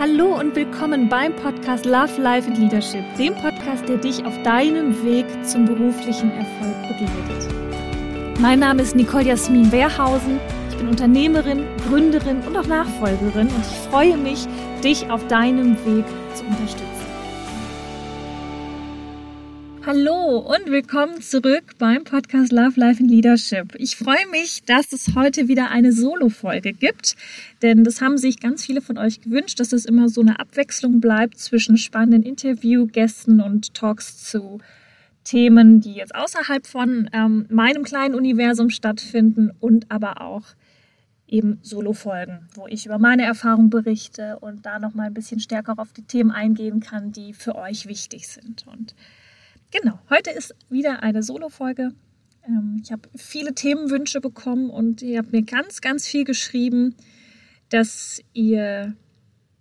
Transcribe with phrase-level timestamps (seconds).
[0.00, 5.04] Hallo und willkommen beim Podcast Love, Life and Leadership, dem Podcast, der dich auf deinem
[5.04, 8.40] Weg zum beruflichen Erfolg begleitet.
[8.40, 10.40] Mein Name ist Nicole Jasmin Wehrhausen.
[10.70, 14.46] Ich bin Unternehmerin, Gründerin und auch Nachfolgerin und ich freue mich,
[14.82, 16.99] dich auf deinem Weg zu unterstützen.
[19.92, 23.74] Hallo und willkommen zurück beim Podcast Love, Life and Leadership.
[23.76, 27.16] Ich freue mich, dass es heute wieder eine Solo-Folge gibt,
[27.60, 31.00] denn das haben sich ganz viele von euch gewünscht, dass es immer so eine Abwechslung
[31.00, 34.60] bleibt zwischen spannenden Interviewgästen und Talks zu
[35.24, 40.44] Themen, die jetzt außerhalb von ähm, meinem kleinen Universum stattfinden und aber auch
[41.26, 45.74] eben Solo-Folgen, wo ich über meine Erfahrung berichte und da noch mal ein bisschen stärker
[45.78, 48.68] auf die Themen eingehen kann, die für euch wichtig sind.
[48.68, 48.94] Und
[49.72, 51.92] Genau, heute ist wieder eine Solo-Folge.
[52.44, 56.96] Ähm, ich habe viele Themenwünsche bekommen und ihr habt mir ganz, ganz viel geschrieben,
[57.68, 58.96] dass ihr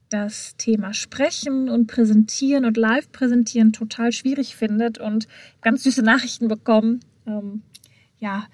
[0.10, 5.28] das Thema Sprechen und Präsentieren und Live-Präsentieren total schwierig findet und
[5.62, 7.02] ganz süße Nachrichten bekommen.
[7.28, 7.62] Ähm,
[8.18, 8.48] ja,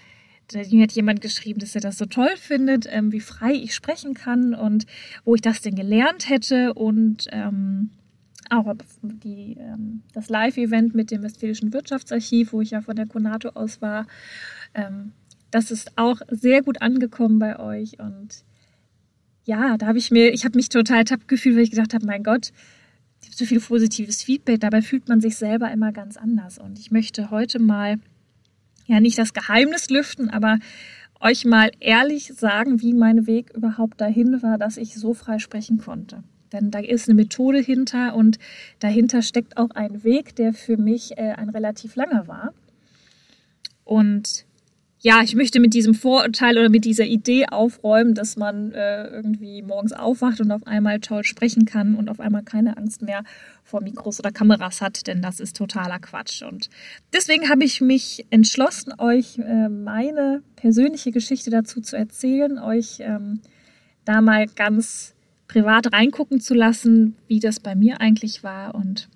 [0.51, 4.13] da hat jemand geschrieben, dass er das so toll findet, ähm, wie frei ich sprechen
[4.13, 4.87] kann und
[5.23, 7.27] wo ich das denn gelernt hätte und
[8.51, 13.49] auch die, ähm, das Live-Event mit dem Westfälischen Wirtschaftsarchiv, wo ich ja von der Konato
[13.49, 14.07] aus war.
[14.73, 15.11] Ähm,
[15.51, 18.43] das ist auch sehr gut angekommen bei euch und
[19.45, 22.05] ja, da habe ich mir, ich habe mich total tapp gefühlt, weil ich gedacht habe,
[22.05, 22.51] mein Gott,
[23.21, 26.79] ich habe so viel positives Feedback, dabei fühlt man sich selber immer ganz anders und
[26.79, 27.99] ich möchte heute mal
[28.87, 30.59] ja nicht das Geheimnis lüften, aber
[31.19, 35.77] euch mal ehrlich sagen, wie mein Weg überhaupt dahin war, dass ich so frei sprechen
[35.77, 36.23] konnte.
[36.55, 38.39] Denn da ist eine Methode hinter und
[38.79, 42.53] dahinter steckt auch ein Weg, der für mich äh, ein relativ langer war.
[43.83, 44.45] Und
[45.01, 49.61] ja, ich möchte mit diesem Vorurteil oder mit dieser Idee aufräumen, dass man äh, irgendwie
[49.61, 53.23] morgens aufwacht und auf einmal toll sprechen kann und auf einmal keine Angst mehr
[53.63, 56.41] vor Mikros oder Kameras hat, denn das ist totaler Quatsch.
[56.41, 56.69] Und
[57.13, 63.41] deswegen habe ich mich entschlossen, euch äh, meine persönliche Geschichte dazu zu erzählen, euch ähm,
[64.05, 65.14] da mal ganz
[65.47, 68.75] privat reingucken zu lassen, wie das bei mir eigentlich war.
[68.75, 69.09] Und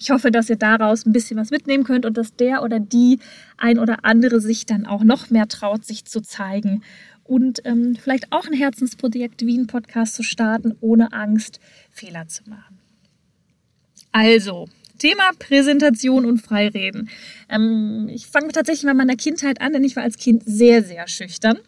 [0.00, 3.18] ich hoffe, dass ihr daraus ein bisschen was mitnehmen könnt und dass der oder die
[3.56, 6.82] ein oder andere sich dann auch noch mehr traut, sich zu zeigen
[7.24, 11.60] und ähm, vielleicht auch ein Herzensprojekt wie ein Podcast zu starten, ohne Angst,
[11.90, 12.78] Fehler zu machen.
[14.12, 14.66] Also,
[14.98, 17.10] Thema Präsentation und Freireden.
[17.48, 21.06] Ähm, ich fange tatsächlich mal meiner Kindheit an, denn ich war als Kind sehr, sehr
[21.06, 21.58] schüchtern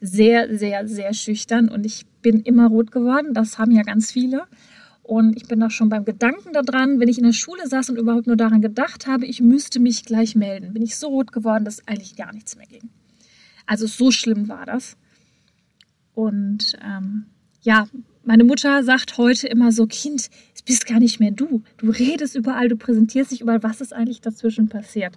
[0.00, 3.34] sehr, sehr, sehr schüchtern und ich bin immer rot geworden.
[3.34, 4.44] Das haben ja ganz viele.
[5.02, 7.96] Und ich bin auch schon beim Gedanken daran, wenn ich in der Schule saß und
[7.96, 11.64] überhaupt nur daran gedacht habe, ich müsste mich gleich melden, bin ich so rot geworden,
[11.64, 12.90] dass eigentlich gar nichts mehr ging.
[13.66, 14.96] Also so schlimm war das.
[16.14, 17.26] Und ähm,
[17.62, 17.86] ja,
[18.24, 20.28] meine Mutter sagt heute immer so, Kind,
[20.66, 21.62] bist gar nicht mehr du.
[21.78, 23.62] Du redest überall, du präsentierst dich überall.
[23.62, 25.16] Was ist eigentlich dazwischen passiert?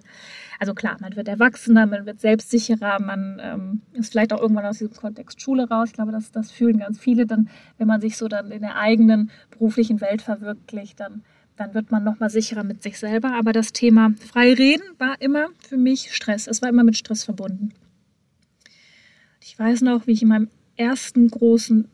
[0.58, 4.78] Also klar, man wird erwachsener, man wird selbstsicherer, man ähm, ist vielleicht auch irgendwann aus
[4.78, 5.88] diesem Kontext Schule raus.
[5.88, 8.76] Ich glaube, das, das fühlen ganz viele dann, wenn man sich so dann in der
[8.76, 11.24] eigenen beruflichen Welt verwirklicht, dann,
[11.56, 13.32] dann wird man nochmal sicherer mit sich selber.
[13.34, 16.46] Aber das Thema frei reden war immer für mich Stress.
[16.46, 17.74] Es war immer mit Stress verbunden.
[19.40, 21.88] Ich weiß noch, wie ich in meinem ersten großen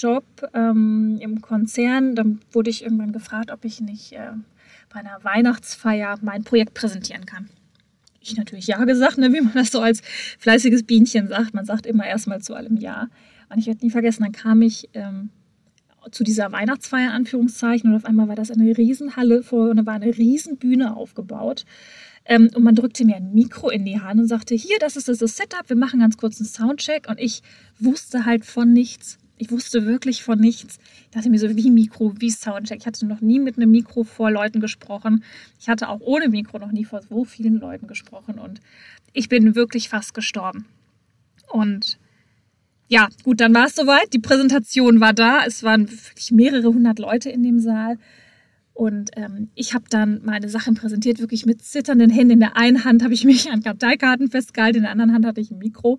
[0.00, 0.24] Job
[0.54, 2.14] ähm, im Konzern.
[2.14, 4.32] Dann wurde ich irgendwann gefragt, ob ich nicht äh,
[4.92, 7.48] bei einer Weihnachtsfeier mein Projekt präsentieren kann.
[8.20, 10.00] Ich natürlich ja gesagt, ne, wie man das so als
[10.38, 11.52] fleißiges Bienchen sagt.
[11.52, 13.08] Man sagt immer erstmal zu allem ja.
[13.50, 15.30] Und ich werde nie vergessen, dann kam ich ähm,
[16.10, 19.94] zu dieser Weihnachtsfeier, Anführungszeichen, und auf einmal war das eine Riesenhalle vor und da war
[19.94, 21.64] eine Riesenbühne aufgebaut.
[22.24, 25.08] Ähm, und man drückte mir ein Mikro in die Hand und sagte, hier, das ist
[25.08, 27.08] das Setup, wir machen ganz kurz einen Soundcheck.
[27.08, 27.42] Und ich
[27.78, 29.18] wusste halt von nichts.
[29.36, 30.78] Ich wusste wirklich von nichts.
[31.04, 32.80] Ich dachte mir so, wie Mikro, wie Soundcheck.
[32.80, 35.24] Ich hatte noch nie mit einem Mikro vor Leuten gesprochen.
[35.58, 38.38] Ich hatte auch ohne Mikro noch nie vor so vielen Leuten gesprochen.
[38.38, 38.60] Und
[39.12, 40.66] ich bin wirklich fast gestorben.
[41.50, 41.98] Und
[42.88, 44.12] ja, gut, dann war es soweit.
[44.12, 45.44] Die Präsentation war da.
[45.44, 47.98] Es waren wirklich mehrere hundert Leute in dem Saal.
[48.72, 52.34] Und ähm, ich habe dann meine Sachen präsentiert, wirklich mit zitternden Händen.
[52.34, 55.40] In der einen Hand habe ich mich an Karteikarten festgehalten, in der anderen Hand hatte
[55.40, 55.98] ich ein Mikro.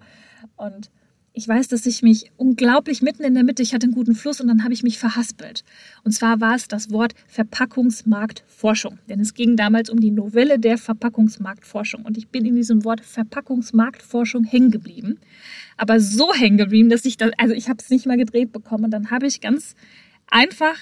[0.57, 0.92] Und
[1.37, 4.39] ich weiß, dass ich mich unglaublich mitten in der Mitte, ich hatte einen guten Fluss
[4.39, 5.65] und dann habe ich mich verhaspelt.
[6.05, 8.99] Und zwar war es das Wort Verpackungsmarktforschung.
[9.09, 12.03] Denn es ging damals um die Novelle der Verpackungsmarktforschung.
[12.05, 15.19] Und ich bin in diesem Wort Verpackungsmarktforschung hängen geblieben.
[15.75, 18.85] Aber so hängen geblieben, dass ich das, also ich habe es nicht mal gedreht bekommen.
[18.85, 19.75] Und dann habe ich ganz
[20.27, 20.77] einfach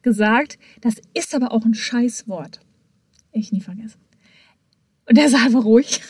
[0.00, 2.60] gesagt, das ist aber auch ein Scheißwort.
[3.32, 4.00] Ich nie vergessen.
[5.06, 6.00] Und der Saal war ruhig.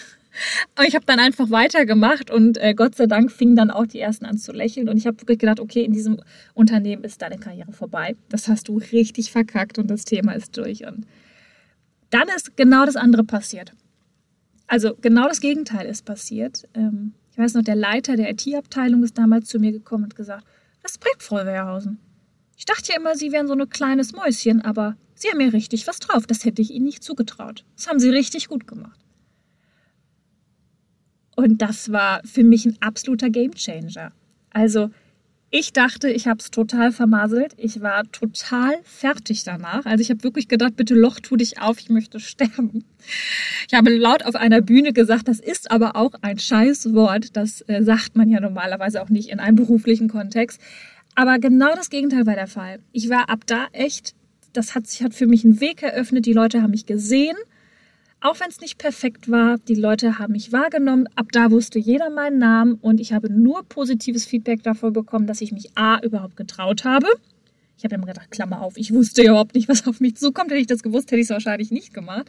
[0.75, 4.01] Aber ich habe dann einfach weitergemacht und äh, Gott sei Dank fingen dann auch die
[4.01, 4.89] ersten an zu lächeln.
[4.89, 6.21] Und ich habe wirklich gedacht, okay, in diesem
[6.55, 8.17] Unternehmen ist deine Karriere vorbei.
[8.29, 10.87] Das hast du richtig verkackt und das Thema ist durch.
[10.87, 11.07] Und
[12.11, 13.73] dann ist genau das andere passiert.
[14.67, 16.69] Also genau das Gegenteil ist passiert.
[16.75, 20.45] Ähm, ich weiß noch, der Leiter der IT-Abteilung ist damals zu mir gekommen und gesagt,
[20.85, 21.99] Respekt, Frau Wehrhausen.
[22.57, 25.87] Ich dachte ja immer, Sie wären so ein kleines Mäuschen, aber Sie haben ja richtig
[25.87, 26.27] was drauf.
[26.27, 27.65] Das hätte ich Ihnen nicht zugetraut.
[27.77, 28.99] Das haben Sie richtig gut gemacht.
[31.39, 34.11] Und das war für mich ein absoluter Gamechanger.
[34.51, 34.91] Also
[35.51, 37.55] ich dachte, ich habe es total vermasselt.
[37.57, 39.87] Ich war total fertig danach.
[39.87, 42.87] Also ich habe wirklich gedacht, bitte Loch, tu dich auf, ich möchte sterben.
[43.69, 47.37] Ich habe laut auf einer Bühne gesagt, das ist aber auch ein scheiß Wort.
[47.37, 50.61] Das äh, sagt man ja normalerweise auch nicht in einem beruflichen Kontext.
[51.15, 52.81] Aber genau das Gegenteil war der Fall.
[52.91, 54.17] Ich war ab da echt,
[54.55, 56.27] das hat sich hat für mich einen Weg eröffnet.
[56.27, 57.37] Die Leute haben mich gesehen
[58.21, 61.09] auch wenn es nicht perfekt war, die Leute haben mich wahrgenommen.
[61.15, 65.41] Ab da wusste jeder meinen Namen und ich habe nur positives Feedback davon bekommen, dass
[65.41, 67.07] ich mich A überhaupt getraut habe.
[67.77, 70.51] Ich habe immer gedacht, Klammer auf, ich wusste überhaupt nicht, was auf mich zukommt.
[70.51, 72.29] Hätte ich das gewusst, hätte ich es wahrscheinlich nicht gemacht.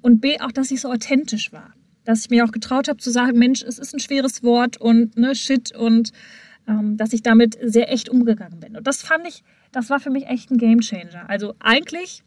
[0.00, 1.74] Und B, auch, dass ich so authentisch war.
[2.04, 5.16] Dass ich mir auch getraut habe zu sagen, Mensch, es ist ein schweres Wort und
[5.16, 6.12] ne, Shit und
[6.68, 8.76] ähm, dass ich damit sehr echt umgegangen bin.
[8.76, 9.42] Und das fand ich,
[9.72, 11.28] das war für mich echt ein Gamechanger.
[11.28, 12.22] Also eigentlich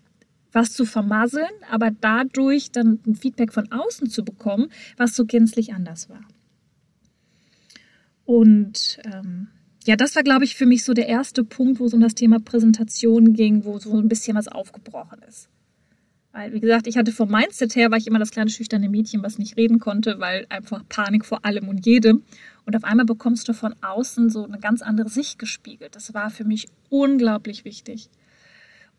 [0.51, 5.73] was zu vermasseln, aber dadurch dann ein Feedback von außen zu bekommen, was so gänzlich
[5.73, 6.21] anders war.
[8.25, 9.47] Und ähm,
[9.85, 12.15] ja, das war, glaube ich, für mich so der erste Punkt, wo es um das
[12.15, 15.49] Thema Präsentation ging, wo so ein bisschen was aufgebrochen ist.
[16.31, 19.23] Weil, wie gesagt, ich hatte vom Mindset her, war ich immer das kleine schüchterne Mädchen,
[19.23, 22.23] was nicht reden konnte, weil einfach Panik vor allem und jedem.
[22.65, 25.95] Und auf einmal bekommst du von außen so eine ganz andere Sicht gespiegelt.
[25.95, 28.09] Das war für mich unglaublich wichtig.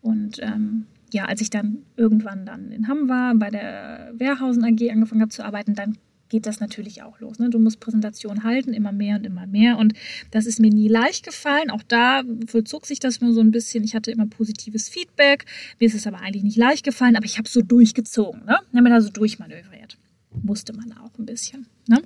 [0.01, 4.89] Und ähm, ja, als ich dann irgendwann dann in Hamm war, bei der Wehrhausen AG
[4.89, 5.97] angefangen habe zu arbeiten, dann
[6.31, 7.39] geht das natürlich auch los.
[7.39, 7.49] Ne?
[7.49, 9.77] Du musst Präsentation halten, immer mehr und immer mehr.
[9.77, 9.93] Und
[10.31, 11.69] das ist mir nie leicht gefallen.
[11.69, 13.83] Auch da vollzog sich das nur so ein bisschen.
[13.83, 15.45] Ich hatte immer positives Feedback.
[15.79, 18.45] Mir ist es aber eigentlich nicht leicht gefallen, aber ich habe so durchgezogen.
[18.45, 18.57] Ne?
[18.69, 19.97] Ich habe mir da so durchmanövriert.
[20.41, 21.67] Musste man auch ein bisschen.
[21.87, 22.01] Ne?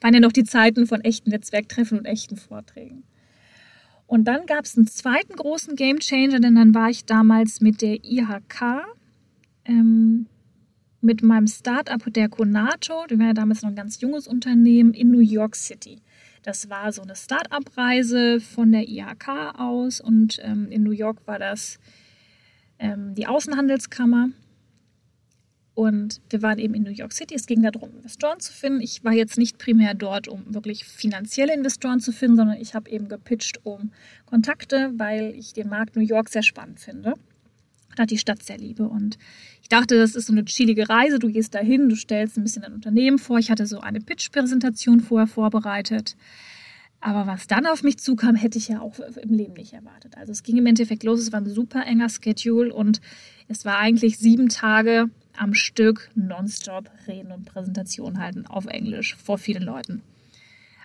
[0.00, 3.04] Waren ja noch die Zeiten von echten Netzwerktreffen und echten Vorträgen.
[4.06, 7.82] Und dann gab es einen zweiten großen Game Changer, denn dann war ich damals mit
[7.82, 8.84] der IHK,
[9.64, 10.26] ähm,
[11.00, 15.10] mit meinem Startup der Conato, die war ja damals noch ein ganz junges Unternehmen, in
[15.10, 16.00] New York City.
[16.42, 21.38] Das war so eine Startup-Reise von der IHK aus und ähm, in New York war
[21.38, 21.78] das
[22.78, 24.30] ähm, die Außenhandelskammer.
[25.76, 27.34] Und wir waren eben in New York City.
[27.34, 28.80] Es ging darum, Investoren zu finden.
[28.80, 32.88] Ich war jetzt nicht primär dort, um wirklich finanzielle Investoren zu finden, sondern ich habe
[32.88, 33.92] eben gepitcht um
[34.24, 37.12] Kontakte, weil ich den Markt New York sehr spannend finde.
[37.94, 38.84] Da die Stadt sehr liebe.
[38.84, 39.18] Und
[39.60, 41.18] ich dachte, das ist so eine chillige Reise.
[41.18, 43.38] Du gehst dahin, du stellst ein bisschen dein Unternehmen vor.
[43.38, 46.16] Ich hatte so eine Pitch-Präsentation vorher vorbereitet.
[47.00, 50.16] Aber was dann auf mich zukam, hätte ich ja auch im Leben nicht erwartet.
[50.16, 51.20] Also es ging im Endeffekt los.
[51.20, 53.02] Es war ein super enger Schedule und
[53.46, 59.38] es war eigentlich sieben Tage am Stück nonstop reden und Präsentationen halten auf Englisch vor
[59.38, 60.02] vielen Leuten.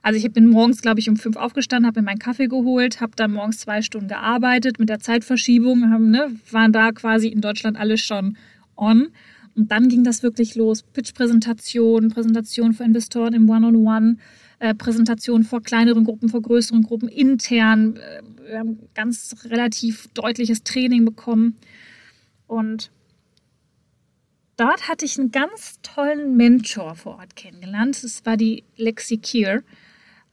[0.04, 3.14] Also ich bin morgens, glaube ich, um fünf aufgestanden, habe mir meinen Kaffee geholt, habe
[3.16, 7.78] dann morgens zwei Stunden gearbeitet mit der Zeitverschiebung, haben, ne, waren da quasi in Deutschland
[7.78, 8.38] alle schon
[8.76, 9.10] on.
[9.56, 10.82] Und dann ging das wirklich los.
[10.82, 14.18] Pitch-Präsentation, Präsentation für Investoren im One-on-One,
[14.60, 17.98] äh, Präsentation vor kleineren Gruppen, vor größeren Gruppen, intern.
[17.98, 21.58] Äh, wir haben ganz relativ deutliches Training bekommen.
[22.48, 22.92] Und
[24.62, 28.04] dort hatte ich einen ganz tollen Mentor vor Ort kennengelernt.
[28.04, 29.64] Das war die Lexi Kier,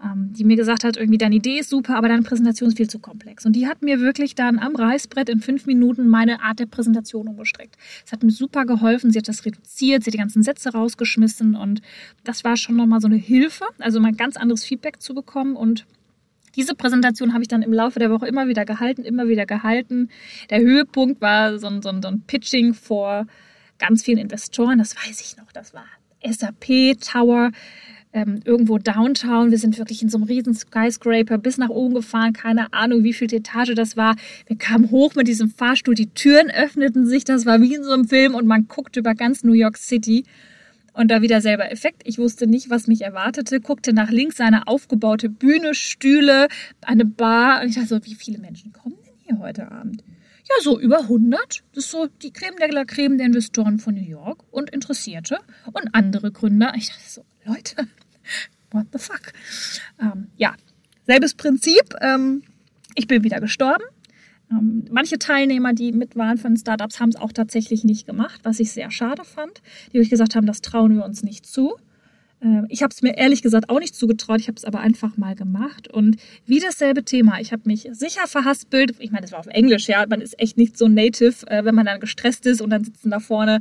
[0.04, 2.90] ähm, die mir gesagt hat, irgendwie deine Idee ist super, aber deine Präsentation ist viel
[2.90, 3.46] zu komplex.
[3.46, 7.26] Und die hat mir wirklich dann am Reißbrett in fünf Minuten meine Art der Präsentation
[7.26, 7.76] umgestreckt.
[8.04, 9.10] Es hat mir super geholfen.
[9.10, 11.80] Sie hat das reduziert, sie hat die ganzen Sätze rausgeschmissen und
[12.24, 15.86] das war schon nochmal so eine Hilfe, also mal ganz anderes Feedback zu bekommen und
[16.54, 20.08] diese Präsentation habe ich dann im Laufe der Woche immer wieder gehalten, immer wieder gehalten.
[20.50, 23.26] Der Höhepunkt war so ein, so ein, so ein Pitching vor
[23.78, 25.84] ganz vielen Investoren, das weiß ich noch, das war
[26.24, 27.52] SAP Tower,
[28.12, 29.50] ähm, irgendwo Downtown.
[29.50, 33.12] Wir sind wirklich in so einem riesen Skyscraper bis nach oben gefahren, keine Ahnung, wie
[33.12, 34.16] viel Etage das war.
[34.46, 37.92] Wir kamen hoch mit diesem Fahrstuhl, die Türen öffneten sich, das war wie in so
[37.92, 40.24] einem Film und man guckte über ganz New York City.
[40.94, 42.02] Und da wieder selber Effekt.
[42.06, 46.48] Ich wusste nicht, was mich erwartete, guckte nach links eine aufgebaute Bühne, Stühle,
[46.80, 47.62] eine Bar.
[47.62, 50.02] Und ich dachte so, wie viele Menschen kommen denn hier heute Abend?
[50.48, 51.62] Ja, so über 100.
[51.72, 55.38] Das ist so die Creme de la Creme der Investoren von New York und Interessierte
[55.72, 56.72] und andere Gründer.
[56.74, 57.88] Ich dachte so, Leute,
[58.70, 59.32] what the fuck?
[60.00, 60.54] Ähm, ja,
[61.06, 61.94] selbes Prinzip.
[62.00, 62.42] Ähm,
[62.94, 63.84] ich bin wieder gestorben.
[64.50, 68.60] Ähm, manche Teilnehmer, die mit waren von Startups, haben es auch tatsächlich nicht gemacht, was
[68.60, 69.60] ich sehr schade fand.
[69.92, 71.76] Die euch gesagt haben, das trauen wir uns nicht zu.
[72.42, 75.16] Ähm, ich habe es mir ehrlich gesagt auch nicht zugetraut, ich habe es aber einfach
[75.16, 76.16] mal gemacht und
[76.46, 77.40] wie dasselbe Thema.
[77.40, 78.94] Ich habe mich sicher verhaspelt.
[78.98, 81.74] Ich meine, das war auf Englisch, ja, man ist echt nicht so native, äh, wenn
[81.74, 83.60] man dann gestresst ist und dann sitzen da vorne.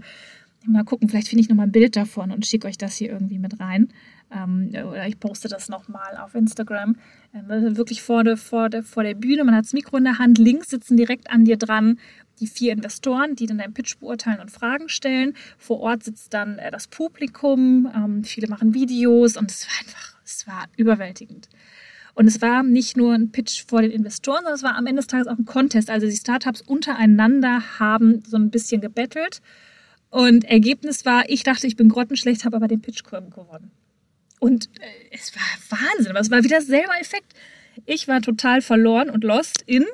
[0.65, 3.39] Mal gucken, vielleicht finde ich nochmal ein Bild davon und schicke euch das hier irgendwie
[3.39, 3.87] mit rein.
[4.35, 6.97] Ähm, oder ich poste das nochmal auf Instagram.
[7.33, 10.19] Ähm, wirklich vor der, vor, der, vor der Bühne, man hat das Mikro in der
[10.19, 11.99] Hand, links sitzen direkt an dir dran
[12.39, 15.35] die vier Investoren, die dann deinen Pitch beurteilen und Fragen stellen.
[15.57, 20.15] Vor Ort sitzt dann äh, das Publikum, ähm, viele machen Videos und es war einfach,
[20.23, 21.49] es war überwältigend.
[22.13, 25.01] Und es war nicht nur ein Pitch vor den Investoren, sondern es war am Ende
[25.01, 25.91] des Tages auch ein Contest.
[25.91, 29.39] Also die Startups untereinander haben so ein bisschen gebettelt.
[30.09, 33.69] Und Ergebnis war, ich dachte, ich bin grottenschlecht, habe aber den Pitch gewonnen.
[34.39, 37.33] Und äh, es war Wahnsinn, aber es war wieder selber Effekt.
[37.85, 39.85] Ich war total verloren und lost in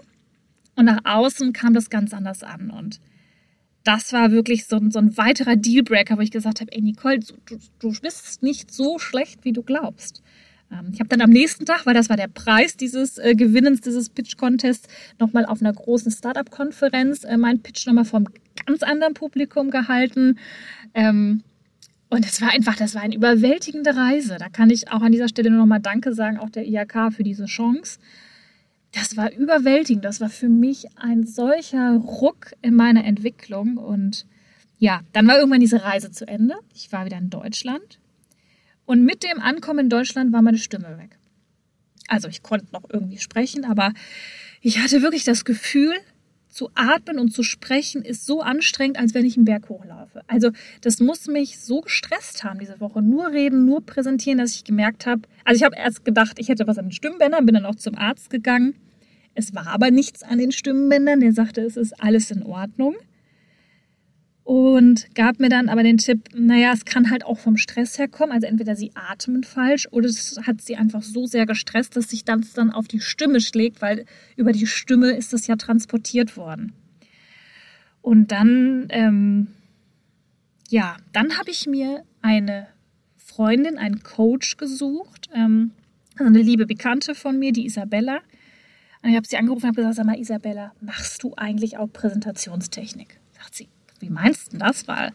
[0.76, 2.70] und nach außen kam das ganz anders an.
[2.70, 3.00] Und
[3.84, 7.58] das war wirklich so, so ein weiterer Dealbreaker, wo ich gesagt habe, ey Nicole, du,
[7.80, 10.24] du bist nicht so schlecht, wie du glaubst.
[10.72, 13.82] Ähm, ich habe dann am nächsten Tag, weil das war der Preis dieses äh, Gewinnens
[13.82, 14.88] dieses Pitch-Contests,
[15.20, 18.28] nochmal auf einer großen Startup-Konferenz äh, meinen Pitch nochmal vom
[18.66, 20.40] ganz anderen Publikum gehalten.
[20.94, 21.44] Ähm,
[22.10, 24.38] und es war einfach, das war eine überwältigende Reise.
[24.40, 27.24] Da kann ich auch an dieser Stelle nur nochmal Danke sagen, auch der IHK für
[27.24, 28.00] diese Chance
[28.94, 30.06] das war überwältigend.
[30.06, 33.78] Das war für mich ein solcher Ruck in meiner Entwicklung.
[33.78, 34.26] Und
[34.78, 36.56] ja, dann war irgendwann diese Reise zu Ende.
[36.74, 38.00] Ich war wieder in Deutschland.
[38.86, 41.18] Und mit dem Ankommen in Deutschland war meine Stimme weg.
[42.08, 43.94] Also ich konnte noch irgendwie sprechen, aber
[44.62, 45.96] ich hatte wirklich das Gefühl,
[46.54, 50.22] zu atmen und zu sprechen ist so anstrengend, als wenn ich einen Berg hochlaufe.
[50.28, 53.02] Also das muss mich so gestresst haben diese Woche.
[53.02, 56.68] Nur reden, nur präsentieren, dass ich gemerkt habe, also ich habe erst gedacht, ich hätte
[56.68, 58.76] was an den Stimmbändern, bin dann auch zum Arzt gegangen.
[59.36, 61.20] Es war aber nichts an den Stimmbändern.
[61.20, 62.96] Der sagte, es ist alles in Ordnung.
[64.44, 68.34] Und gab mir dann aber den Tipp, naja, es kann halt auch vom Stress herkommen.
[68.34, 72.26] Also entweder sie atmen falsch oder es hat sie einfach so sehr gestresst, dass sich
[72.26, 76.74] das dann auf die Stimme schlägt, weil über die Stimme ist das ja transportiert worden.
[78.02, 79.48] Und dann, ähm,
[80.70, 82.68] ja, dann habe ich mir eine
[83.16, 85.72] Freundin, einen Coach gesucht, ähm,
[86.18, 88.20] also eine liebe Bekannte von mir, die Isabella.
[89.02, 91.88] Und ich habe sie angerufen und habe gesagt, sag mal, Isabella, machst du eigentlich auch
[91.88, 93.20] Präsentationstechnik?
[94.04, 94.88] Wie meinst du das?
[94.88, 95.12] Weil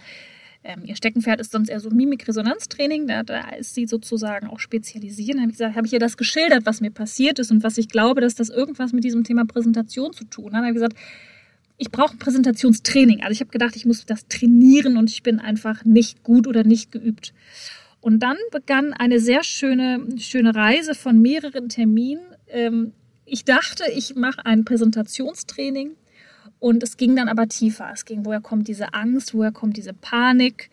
[0.64, 5.38] ähm, ihr Steckenpferd ist sonst eher so Mimik-Resonanztraining, da, da, ist sie sozusagen auch spezialisiert.
[5.38, 8.34] Dann habe ich ihr das geschildert, was mir passiert ist und was ich glaube, dass
[8.34, 10.54] das irgendwas mit diesem Thema Präsentation zu tun hat.
[10.54, 10.96] Dann habe ich gesagt,
[11.76, 13.22] ich brauche ein Präsentationstraining.
[13.22, 16.64] Also ich habe gedacht, ich muss das trainieren und ich bin einfach nicht gut oder
[16.64, 17.32] nicht geübt.
[18.00, 22.92] Und dann begann eine sehr schöne, schöne Reise von mehreren Terminen, ähm,
[23.30, 25.96] ich dachte, ich mache ein Präsentationstraining
[26.60, 27.90] und es ging dann aber tiefer.
[27.92, 30.70] Es ging, woher kommt diese Angst, woher kommt diese Panik.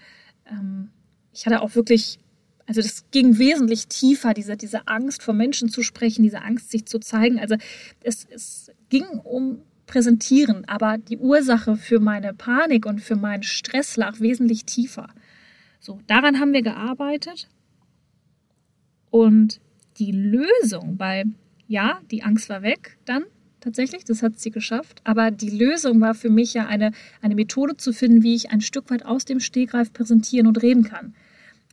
[0.50, 0.90] Ähm,
[1.34, 2.20] ich hatte auch wirklich,
[2.66, 6.86] also das ging wesentlich tiefer, diese, diese Angst vor Menschen zu sprechen, diese Angst sich
[6.86, 7.40] zu zeigen.
[7.40, 7.56] Also
[8.02, 13.98] es, es ging um Präsentieren, aber die Ursache für meine Panik und für meinen Stress
[13.98, 15.10] lag wesentlich tiefer.
[15.80, 17.48] So, daran haben wir gearbeitet.
[19.12, 19.62] Und
[20.00, 21.26] die Lösung bei
[21.68, 23.26] ja, die Angst war weg dann
[23.66, 25.02] tatsächlich, das hat sie geschafft.
[25.04, 26.92] Aber die Lösung war für mich ja eine,
[27.22, 30.84] eine Methode zu finden, wie ich ein Stück weit aus dem Stegreif präsentieren und reden
[30.84, 31.14] kann.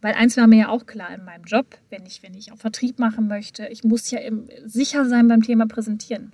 [0.00, 2.56] Weil eins war mir ja auch klar in meinem Job, wenn ich, wenn ich auch
[2.56, 4.18] Vertrieb machen möchte, ich muss ja
[4.64, 6.32] sicher sein beim Thema Präsentieren.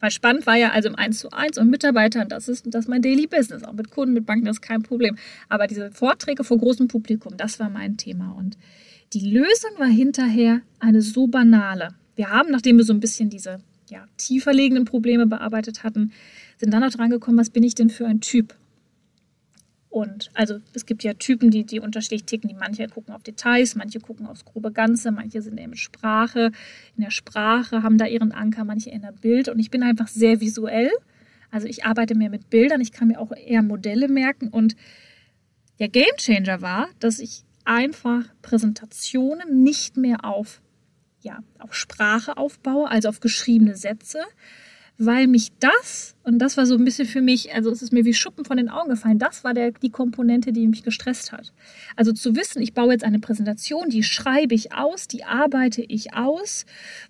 [0.00, 2.88] Weil spannend war ja also im 1 zu 1 und Mitarbeitern, das ist, das ist
[2.88, 3.62] mein Daily Business.
[3.62, 5.16] Auch mit Kunden, mit Banken, das ist kein Problem.
[5.48, 8.32] Aber diese Vorträge vor großem Publikum, das war mein Thema.
[8.32, 8.58] Und
[9.12, 13.60] die Lösung war hinterher eine so banale wir haben, nachdem wir so ein bisschen diese
[13.92, 16.12] ja, tiefer liegenden Probleme bearbeitet hatten,
[16.58, 18.56] sind dann noch dran gekommen, was bin ich denn für ein Typ?
[19.92, 22.48] Und also es gibt ja Typen, die, die unterschiedlich ticken.
[22.48, 26.50] Die manche gucken auf Details, manche gucken aufs grobe Ganze, manche sind mit Sprache.
[26.96, 29.50] In der Sprache haben da ihren Anker, manche in der Bild.
[29.50, 30.90] Und ich bin einfach sehr visuell.
[31.50, 34.48] Also ich arbeite mehr mit Bildern, ich kann mir auch eher Modelle merken.
[34.48, 34.76] Und
[35.78, 40.61] der Gamechanger war, dass ich einfach Präsentationen nicht mehr auf
[41.22, 44.18] ja, auf Sprache aufbaue, also auf geschriebene Sätze,
[44.98, 48.04] weil mich das, und das war so ein bisschen für mich, also es ist mir
[48.04, 51.52] wie Schuppen von den Augen gefallen, das war der, die Komponente, die mich gestresst hat.
[51.96, 56.14] Also zu wissen, ich baue jetzt eine Präsentation, die schreibe ich aus, die arbeite ich
[56.14, 56.66] aus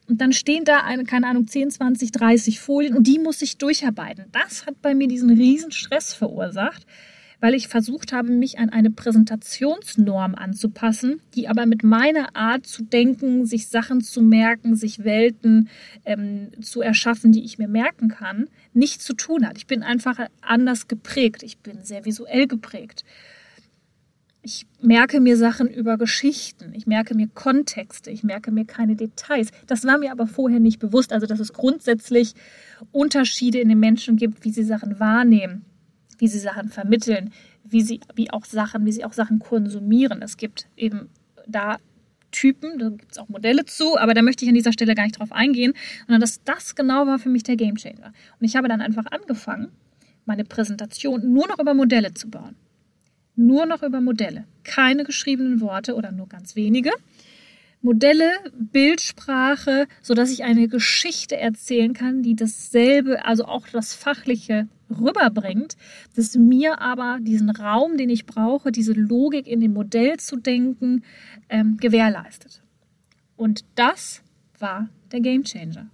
[0.09, 3.59] und dann stehen da, eine, keine Ahnung, 10, 20, 30 Folien und die muss ich
[3.59, 4.27] durcharbeiten.
[4.33, 6.87] Das hat bei mir diesen riesen Stress verursacht,
[7.43, 12.85] weil ich versucht habe, mich an eine Präsentationsnorm anzupassen, die aber mit meiner Art zu
[12.85, 15.69] denken, sich Sachen zu merken, sich Welten
[16.05, 19.59] ähm, zu erschaffen, die ich mir merken kann, nichts zu tun hat.
[19.59, 21.43] Ich bin einfach anders geprägt.
[21.43, 23.05] Ich bin sehr visuell geprägt.
[24.43, 29.51] Ich merke mir Sachen über Geschichten, ich merke mir Kontexte, ich merke mir keine Details.
[29.67, 32.35] Das war mir aber vorher nicht bewusst, also dass es grundsätzlich
[32.93, 35.65] Unterschiede in den Menschen gibt, wie sie Sachen wahrnehmen,
[36.23, 37.33] wie sie Sachen vermitteln,
[37.65, 40.23] wie sie wie auch Sachen, wie sie auch Sachen konsumieren.
[40.23, 41.11] Es gibt eben
[41.49, 41.79] da
[42.31, 45.03] Typen, da gibt es auch Modelle zu, aber da möchte ich an dieser Stelle gar
[45.03, 45.75] nicht drauf eingehen,
[46.07, 48.13] sondern dass das genau war für mich der Gamechanger.
[48.39, 49.73] Und ich habe dann einfach angefangen,
[50.25, 52.55] meine Präsentation nur noch über Modelle zu bauen.
[53.35, 54.45] Nur noch über Modelle.
[54.63, 56.93] Keine geschriebenen Worte oder nur ganz wenige.
[57.81, 65.77] Modelle, Bildsprache, sodass ich eine Geschichte erzählen kann, die dasselbe, also auch das Fachliche rüberbringt,
[66.17, 71.03] das mir aber diesen Raum, den ich brauche, diese Logik in dem Modell zu denken,
[71.49, 72.63] ähm, gewährleistet.
[73.37, 74.23] Und das
[74.59, 75.89] war der Game Changer.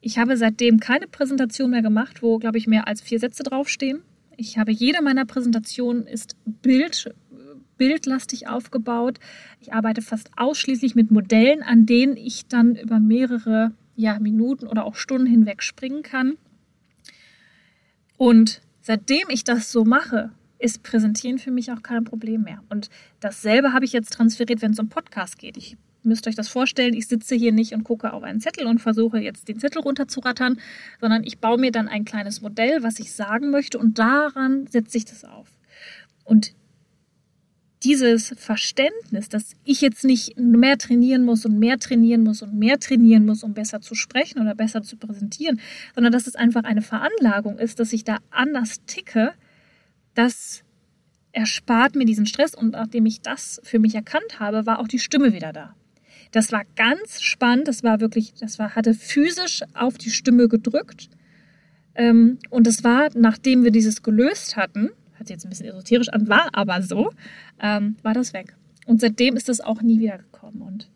[0.00, 4.02] Ich habe seitdem keine Präsentation mehr gemacht, wo, glaube ich, mehr als vier Sätze draufstehen.
[4.36, 7.14] Ich habe jede meiner Präsentationen ist Bild,
[7.76, 9.18] bildlastig aufgebaut.
[9.60, 14.84] Ich arbeite fast ausschließlich mit Modellen, an denen ich dann über mehrere ja, Minuten oder
[14.84, 16.36] auch Stunden hinweg springen kann.
[18.16, 22.62] Und seitdem ich das so mache, ist Präsentieren für mich auch kein Problem mehr.
[22.70, 22.88] Und
[23.20, 25.56] dasselbe habe ich jetzt transferiert, wenn es um Podcast geht.
[25.56, 28.78] Ich müsst euch das vorstellen, ich sitze hier nicht und gucke auf einen Zettel und
[28.78, 30.60] versuche jetzt den Zettel runterzurattern,
[31.00, 34.98] sondern ich baue mir dann ein kleines Modell, was ich sagen möchte und daran setze
[34.98, 35.48] ich das auf.
[36.24, 36.54] Und
[37.84, 42.78] dieses Verständnis, dass ich jetzt nicht mehr trainieren muss und mehr trainieren muss und mehr
[42.80, 45.60] trainieren muss, um besser zu sprechen oder besser zu präsentieren,
[45.94, 49.32] sondern dass es einfach eine Veranlagung ist, dass ich da anders ticke,
[50.14, 50.62] das
[51.32, 54.98] erspart mir diesen Stress und nachdem ich das für mich erkannt habe, war auch die
[54.98, 55.74] Stimme wieder da.
[56.34, 57.68] Das war ganz spannend.
[57.68, 61.08] Das war wirklich, das war, hatte physisch auf die Stimme gedrückt.
[61.94, 66.08] Ähm, und es war, nachdem wir dieses gelöst hatten, hört sich jetzt ein bisschen esoterisch
[66.08, 67.12] an, war aber so,
[67.60, 68.54] ähm, war das weg.
[68.86, 70.62] Und seitdem ist das auch nie wieder gekommen.
[70.62, 70.88] Und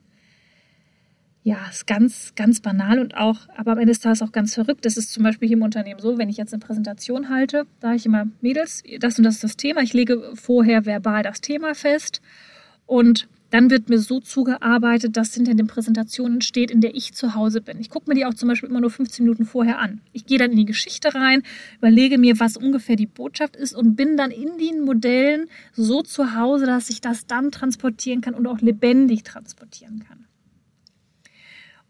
[1.43, 4.85] ja, ist ganz, ganz banal und auch, aber am Ende des Tages auch ganz verrückt.
[4.85, 7.97] Das ist zum Beispiel hier im Unternehmen so, wenn ich jetzt eine Präsentation halte, sage
[7.97, 9.81] ich immer, Mädels, das und das ist das Thema.
[9.81, 12.21] Ich lege vorher verbal das Thema fest
[12.87, 17.35] und dann wird mir so zugearbeitet, dass hinter den Präsentationen steht, in der ich zu
[17.35, 17.81] Hause bin.
[17.81, 20.01] Ich gucke mir die auch zum Beispiel immer nur 15 Minuten vorher an.
[20.13, 21.43] Ich gehe dann in die Geschichte rein,
[21.79, 26.35] überlege mir, was ungefähr die Botschaft ist und bin dann in den Modellen so zu
[26.35, 30.27] Hause, dass ich das dann transportieren kann und auch lebendig transportieren kann.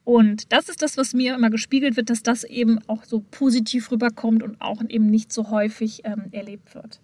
[0.04, 3.90] Und das ist das, was mir immer gespiegelt wird, dass das eben auch so positiv
[3.90, 7.00] rüberkommt und auch eben nicht so häufig ähm, erlebt wird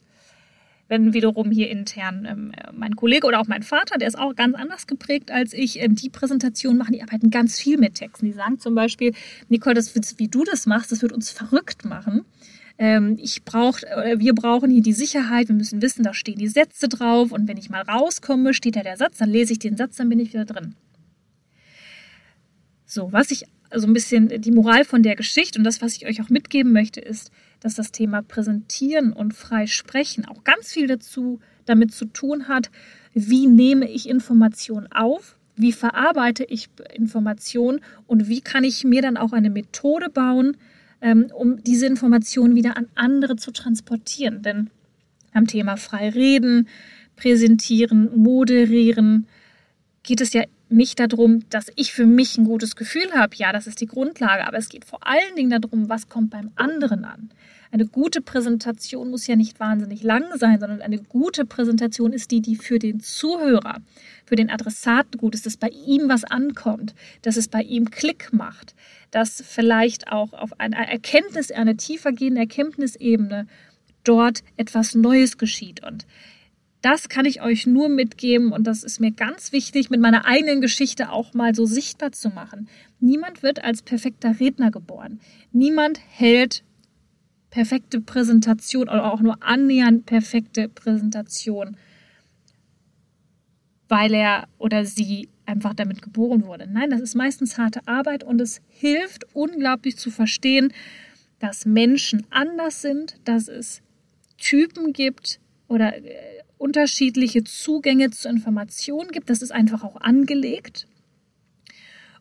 [0.89, 4.55] wenn wiederum hier intern ähm, mein Kollege oder auch mein Vater, der ist auch ganz
[4.55, 8.27] anders geprägt als ich, ähm, die Präsentation machen, die arbeiten ganz viel mit Texten.
[8.27, 9.15] Die sagen zum Beispiel,
[9.49, 12.25] Nicole, das wie du das machst, das wird uns verrückt machen.
[12.77, 16.49] Ähm, ich brauch, äh, wir brauchen hier die Sicherheit, wir müssen wissen, da stehen die
[16.49, 19.77] Sätze drauf und wenn ich mal rauskomme, steht da der Satz, dann lese ich den
[19.77, 20.75] Satz, dann bin ich wieder drin.
[22.85, 23.45] So, was ich
[23.75, 26.73] so ein bisschen die Moral von der Geschichte und das, was ich euch auch mitgeben
[26.73, 27.31] möchte, ist,
[27.65, 32.71] dass das Thema Präsentieren und frei sprechen auch ganz viel dazu damit zu tun hat,
[33.15, 39.17] wie nehme ich Informationen auf, wie verarbeite ich Informationen und wie kann ich mir dann
[39.17, 40.59] auch eine Methode bauen,
[41.01, 44.43] ähm, um diese Informationen wieder an andere zu transportieren.
[44.43, 44.69] Denn
[45.33, 46.69] am Thema frei reden,
[47.17, 49.27] präsentieren, moderieren
[50.03, 53.35] geht es ja nicht darum, dass ich für mich ein gutes Gefühl habe.
[53.37, 54.47] Ja, das ist die Grundlage.
[54.47, 57.31] Aber es geht vor allen Dingen darum, was kommt beim anderen an.
[57.75, 62.41] Eine gute Präsentation muss ja nicht wahnsinnig lang sein, sondern eine gute Präsentation ist die,
[62.41, 63.79] die für den Zuhörer,
[64.25, 68.33] für den Adressaten gut ist, dass bei ihm was ankommt, dass es bei ihm Klick
[68.33, 68.77] macht,
[69.11, 73.49] dass vielleicht auch auf einer Erkenntnis, einer tiefer gehenden Erkenntnisebene
[74.05, 75.83] dort etwas Neues geschieht.
[75.85, 76.07] Und
[76.81, 80.61] das kann ich euch nur mitgeben und das ist mir ganz wichtig, mit meiner eigenen
[80.61, 82.69] Geschichte auch mal so sichtbar zu machen.
[83.01, 85.19] Niemand wird als perfekter Redner geboren.
[85.51, 86.63] Niemand hält
[87.55, 91.77] perfekte Präsentation oder auch nur annähernd perfekte Präsentation,
[93.89, 96.67] weil er oder sie einfach damit geboren wurde.
[96.67, 100.73] Nein, das ist meistens harte Arbeit und es hilft unglaublich zu verstehen,
[101.39, 103.83] dass Menschen anders sind, dass es
[104.37, 105.39] Typen gibt
[105.69, 109.31] oder äh, unterschiedliche Zugänge zu Informationen gibt.
[109.31, 110.89] Das ist einfach auch angelegt.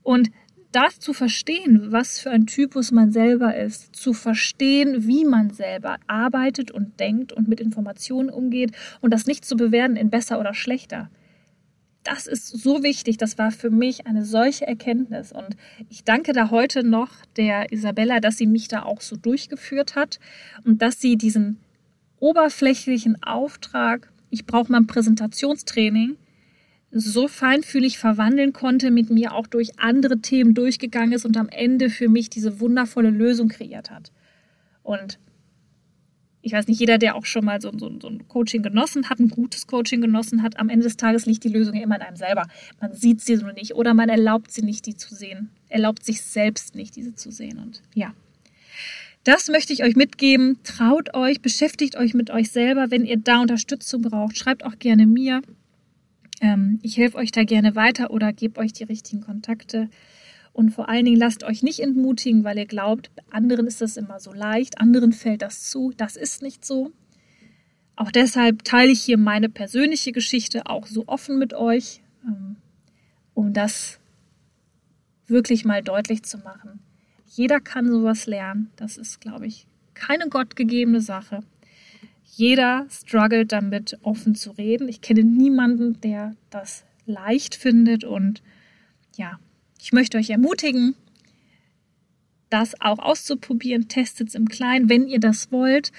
[0.04, 0.30] Und
[0.76, 5.98] das zu verstehen, was für ein Typus man selber ist, zu verstehen, wie man selber
[6.08, 10.54] arbeitet und denkt und mit Informationen umgeht und das nicht zu bewerten in besser oder
[10.54, 11.10] schlechter.
[12.04, 13.18] Das ist so wichtig.
[13.18, 15.32] Das war für mich eine solche Erkenntnis.
[15.32, 15.56] Und
[15.90, 20.20] ich danke da heute noch der Isabella, dass sie mich da auch so durchgeführt hat
[20.66, 21.60] und dass sie diesen
[22.20, 26.18] oberflächlichen Auftrag ich brauche mal ein Präsentationstraining,
[26.94, 31.90] so feinfühlig verwandeln konnte, mit mir auch durch andere Themen durchgegangen ist und am Ende
[31.90, 34.12] für mich diese wundervolle Lösung kreiert hat.
[34.84, 35.18] Und
[36.44, 39.20] ich weiß nicht, jeder, der auch schon mal so, so, so, ein Coaching genossen hat,
[39.20, 42.18] ein gutes Coaching genossen hat, am Ende des Tages liegt die Lösung immer in einem
[42.18, 42.48] selber.
[42.82, 45.50] Man sieht sie nur nicht oder man erlaubt sie nicht, die zu sehen.
[45.70, 47.60] Erlaubt sich selbst nicht, diese zu sehen.
[47.60, 48.14] Und ja,
[49.24, 50.60] das möchte ich euch mitgeben.
[50.64, 52.92] Traut euch, beschäftigt euch mit euch selber.
[52.92, 55.42] Wenn ihr da Unterstützung braucht, schreibt auch gerne mir.
[56.44, 59.90] Ähm, ich helfe euch da gerne weiter oder gebe euch die richtigen Kontakte.
[60.52, 64.20] Und vor allen Dingen lasst euch nicht entmutigen, weil ihr glaubt, anderen ist das immer
[64.20, 65.94] so leicht, anderen fällt das zu.
[65.96, 66.92] Das ist nicht so.
[67.96, 72.58] Auch deshalb teile ich hier meine persönliche Geschichte auch so offen mit euch, ähm,
[73.34, 74.00] um das
[75.28, 76.82] wirklich mal deutlich zu machen.
[77.26, 78.70] Jeder kann sowas lernen.
[78.76, 81.40] Das ist, glaube ich, keine gottgegebene Sache.
[82.36, 84.90] Jeder struggelt damit, offen zu reden.
[84.90, 88.42] Ich kenne niemanden, der das leicht findet und
[89.16, 89.40] ja,
[89.80, 90.96] ich möchte euch ermutigen,
[92.50, 93.88] das auch auszuprobieren.
[93.88, 95.92] Testet es im Kleinen, wenn ihr das wollt.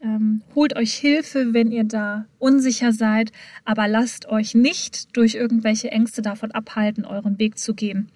[0.00, 3.30] Ähm, holt euch Hilfe, wenn ihr da unsicher seid,
[3.64, 8.10] aber lasst euch nicht durch irgendwelche Ängste davon abhalten, euren Weg zu gehen.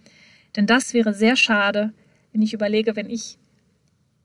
[0.57, 1.93] Denn das wäre sehr schade,
[2.33, 3.39] wenn ich überlege, wenn ich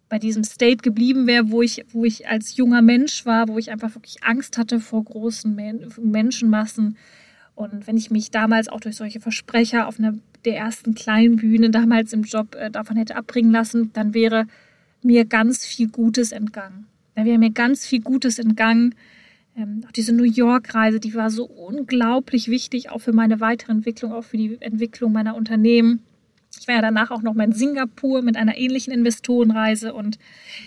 [0.10, 3.72] bei diesem State geblieben wäre, wo ich, wo ich als junger Mensch war, wo ich
[3.72, 5.56] einfach wirklich Angst hatte vor großen
[6.00, 6.98] Menschenmassen.
[7.56, 10.14] Und wenn ich mich damals auch durch solche Versprecher auf einer
[10.44, 14.46] der ersten kleinen Bühne damals im Job äh, davon hätte abbringen lassen, dann wäre
[15.02, 16.86] mir ganz viel Gutes entgangen.
[17.16, 18.94] Da wäre mir ganz viel Gutes entgangen.
[19.58, 24.12] Ähm, auch diese New York-Reise, die war so unglaublich wichtig, auch für meine weitere Entwicklung,
[24.12, 26.04] auch für die Entwicklung meiner Unternehmen.
[26.60, 30.18] Ich war ja danach auch noch mal in Singapur mit einer ähnlichen Investorenreise und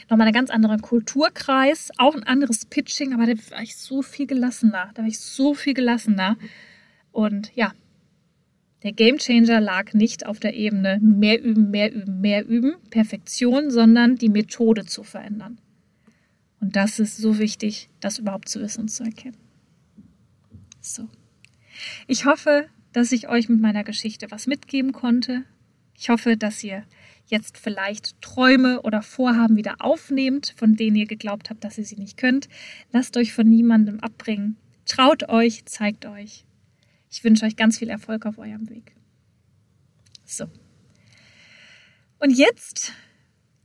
[0.09, 4.27] nochmal einen ganz anderen Kulturkreis, auch ein anderes Pitching, aber da war ich so viel
[4.27, 4.91] gelassener.
[4.95, 6.37] Da war ich so viel gelassener.
[7.13, 7.73] Und ja,
[8.83, 14.17] der Gamechanger lag nicht auf der Ebene mehr üben, mehr üben, mehr üben, Perfektion, sondern
[14.17, 15.59] die Methode zu verändern.
[16.61, 19.37] Und das ist so wichtig, das überhaupt zu wissen und zu erkennen.
[20.81, 21.09] So.
[22.07, 25.45] Ich hoffe, dass ich euch mit meiner Geschichte was mitgeben konnte.
[25.99, 26.85] Ich hoffe, dass ihr
[27.27, 31.97] jetzt vielleicht Träume oder Vorhaben wieder aufnehmt, von denen ihr geglaubt habt, dass ihr sie
[31.97, 32.49] nicht könnt.
[32.93, 34.57] Lasst euch von niemandem abbringen.
[34.87, 36.45] Traut euch, zeigt euch.
[37.11, 38.95] Ich wünsche euch ganz viel Erfolg auf eurem Weg.
[40.25, 40.47] So.
[42.21, 42.93] Und jetzt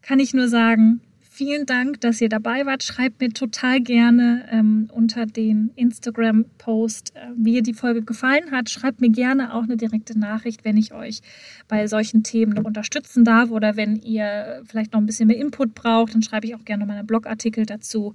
[0.01, 1.01] kann ich nur sagen,
[1.33, 2.83] vielen Dank, dass ihr dabei wart.
[2.83, 8.69] Schreibt mir total gerne ähm, unter den Instagram-Post, äh, wie ihr die Folge gefallen hat.
[8.69, 11.21] Schreibt mir gerne auch eine direkte Nachricht, wenn ich euch
[11.67, 15.73] bei solchen Themen noch unterstützen darf oder wenn ihr vielleicht noch ein bisschen mehr Input
[15.73, 18.13] braucht, dann schreibe ich auch gerne meine Blogartikel dazu.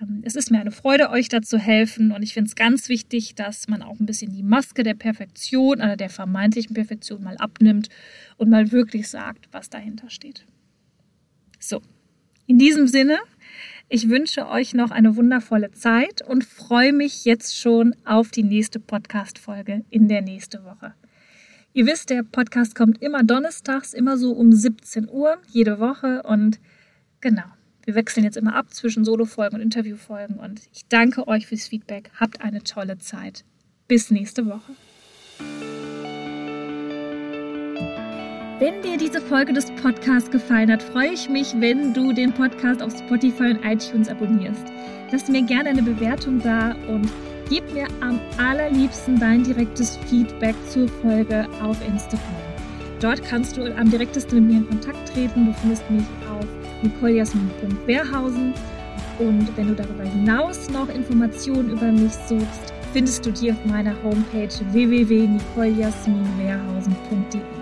[0.00, 2.88] Ähm, es ist mir eine Freude, euch da zu helfen und ich finde es ganz
[2.88, 7.36] wichtig, dass man auch ein bisschen die Maske der Perfektion oder der vermeintlichen Perfektion mal
[7.36, 7.88] abnimmt
[8.36, 10.46] und mal wirklich sagt, was dahinter steht.
[11.58, 11.80] So,
[12.50, 13.20] in diesem Sinne,
[13.88, 18.80] ich wünsche euch noch eine wundervolle Zeit und freue mich jetzt schon auf die nächste
[18.80, 20.94] Podcast-Folge in der nächsten Woche.
[21.74, 26.58] Ihr wisst, der Podcast kommt immer donnerstags, immer so um 17 Uhr, jede Woche und
[27.20, 27.44] genau.
[27.84, 32.10] Wir wechseln jetzt immer ab zwischen Solo-Folgen und Interview-Folgen und ich danke euch fürs Feedback.
[32.18, 33.44] Habt eine tolle Zeit.
[33.86, 34.72] Bis nächste Woche.
[38.60, 42.82] Wenn dir diese Folge des Podcasts gefallen hat, freue ich mich, wenn du den Podcast
[42.82, 44.66] auf Spotify und iTunes abonnierst.
[45.10, 47.10] Lass mir gerne eine Bewertung da und
[47.48, 52.20] gib mir am allerliebsten dein direktes Feedback zur Folge auf Instagram.
[53.00, 55.46] Dort kannst du am direktesten mit mir in Kontakt treten.
[55.46, 56.44] Du findest mich auf
[56.82, 58.52] nicolejasmin.wehrhausen.
[59.20, 63.94] Und wenn du darüber hinaus noch Informationen über mich suchst, findest du die auf meiner
[64.02, 67.59] Homepage www.nicolejasminwehrhausen.de.